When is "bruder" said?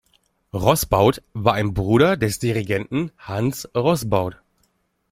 1.75-2.17